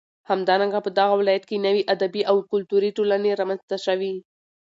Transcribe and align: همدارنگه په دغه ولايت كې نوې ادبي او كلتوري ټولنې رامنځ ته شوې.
همدارنگه 0.29 0.79
په 0.85 0.91
دغه 0.99 1.13
ولايت 1.19 1.43
كې 1.49 1.57
نوې 1.65 1.81
ادبي 1.93 2.21
او 2.31 2.37
كلتوري 2.51 2.89
ټولنې 2.97 3.31
رامنځ 3.39 3.61
ته 3.69 3.77
شوې. 3.85 4.13